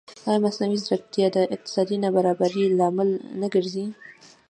ایا 0.27 0.39
مصنوعي 0.45 0.77
ځیرکتیا 0.85 1.27
د 1.35 1.37
اقتصادي 1.55 1.97
نابرابرۍ 2.03 2.65
لامل 2.79 3.09
نه 3.39 3.47
ګرځي؟ 3.53 3.85